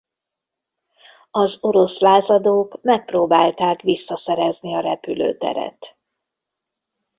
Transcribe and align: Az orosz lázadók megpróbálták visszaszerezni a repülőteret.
Az 1.31 1.63
orosz 1.63 1.99
lázadók 1.99 2.79
megpróbálták 2.81 3.81
visszaszerezni 3.81 4.75
a 4.75 4.79
repülőteret. 4.79 5.97